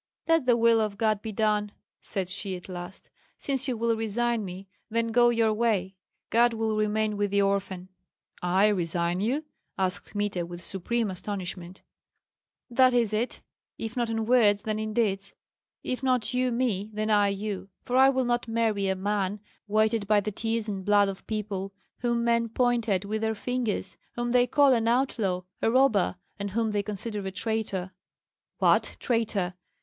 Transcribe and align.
"Let 0.27 0.47
the 0.47 0.57
will 0.57 0.81
of 0.81 0.97
God 0.97 1.21
be 1.21 1.31
done," 1.31 1.71
said 1.99 2.27
she 2.27 2.55
at 2.55 2.67
last; 2.67 3.11
"since 3.37 3.67
you 3.67 3.77
will 3.77 3.95
resign 3.95 4.43
me, 4.43 4.67
then 4.89 5.09
go 5.09 5.29
your 5.29 5.53
way. 5.53 5.93
God 6.31 6.55
will 6.55 6.75
remain 6.75 7.17
with 7.17 7.29
the 7.29 7.43
orphan." 7.43 7.87
"I 8.41 8.69
resign 8.69 9.19
you?" 9.19 9.45
asked 9.77 10.09
Kmita, 10.13 10.43
with 10.47 10.63
supreme 10.63 11.11
astonishment. 11.11 11.83
"That 12.67 12.95
is 12.95 13.13
it! 13.13 13.41
if 13.77 13.95
not 13.95 14.09
in 14.09 14.25
words, 14.25 14.63
then 14.63 14.79
in 14.79 14.91
deeds; 14.91 15.35
if 15.83 16.01
not 16.01 16.33
you 16.33 16.51
me, 16.51 16.89
then 16.91 17.11
I 17.11 17.27
you. 17.27 17.69
For 17.85 17.95
I 17.95 18.09
will 18.09 18.25
not 18.25 18.47
marry 18.47 18.87
a 18.87 18.95
man 18.95 19.39
weighted 19.67 20.07
by 20.07 20.19
the 20.19 20.31
tears 20.31 20.67
and 20.67 20.83
blood 20.83 21.09
of 21.09 21.27
people, 21.27 21.73
whom 21.99 22.23
men 22.23 22.49
point 22.49 22.89
at 22.89 23.05
with 23.05 23.21
their 23.21 23.35
fingers, 23.35 23.97
whom 24.13 24.31
they 24.31 24.47
call 24.47 24.73
an 24.73 24.87
outlaw, 24.87 25.43
a 25.61 25.69
robber, 25.69 26.15
and 26.39 26.49
whom 26.49 26.71
they 26.71 26.81
consider 26.81 27.19
a 27.27 27.31
traitor." 27.31 27.91
"What, 28.57 28.97
traitor! 28.99 29.53